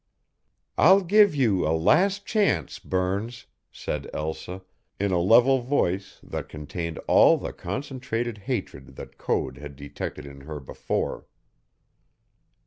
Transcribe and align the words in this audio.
"I'll 0.79 1.01
give 1.01 1.35
you 1.35 1.63
a 1.63 1.69
last 1.77 2.25
chance, 2.25 2.79
Burns," 2.79 3.45
said 3.71 4.09
Elsa 4.15 4.63
in 4.99 5.11
a 5.11 5.19
level 5.21 5.61
voice 5.61 6.19
that 6.23 6.49
contained 6.49 6.97
all 7.07 7.37
the 7.37 7.53
concentrated 7.53 8.39
hatred 8.39 8.95
that 8.95 9.19
Code 9.19 9.59
had 9.59 9.75
detected 9.75 10.25
in 10.25 10.41
her 10.41 10.59
before. 10.59 11.27